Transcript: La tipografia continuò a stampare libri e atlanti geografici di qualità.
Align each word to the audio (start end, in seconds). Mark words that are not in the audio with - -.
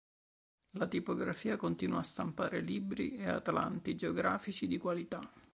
La 0.79 0.87
tipografia 0.87 1.57
continuò 1.57 1.99
a 1.99 2.01
stampare 2.01 2.61
libri 2.61 3.17
e 3.17 3.27
atlanti 3.27 3.93
geografici 3.93 4.65
di 4.65 4.79
qualità. 4.79 5.19